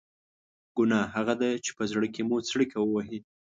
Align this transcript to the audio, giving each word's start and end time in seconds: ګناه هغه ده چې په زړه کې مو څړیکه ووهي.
ګناه 0.77 1.07
هغه 1.15 1.33
ده 1.41 1.49
چې 1.65 1.71
په 1.77 1.83
زړه 1.91 2.07
کې 2.13 2.21
مو 2.27 2.37
څړیکه 2.49 2.77
ووهي. 2.81 3.19